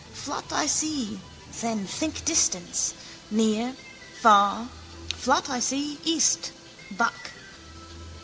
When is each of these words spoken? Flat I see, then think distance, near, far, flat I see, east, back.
Flat 0.15 0.51
I 0.51 0.65
see, 0.65 1.19
then 1.61 1.85
think 1.85 2.25
distance, 2.25 2.95
near, 3.29 3.75
far, 4.19 4.67
flat 5.15 5.47
I 5.47 5.59
see, 5.59 5.99
east, 6.03 6.51
back. 6.89 7.33